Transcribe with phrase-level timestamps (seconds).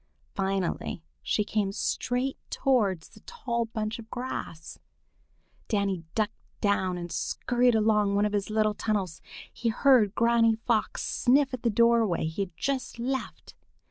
[0.33, 4.79] Finally she came straight towards the tall bunch of grass.
[5.67, 9.21] Danny ducked down and scurried along one of his little tunnels.
[9.53, 13.53] He heard Granny Fox sniff at the doorway he had just left.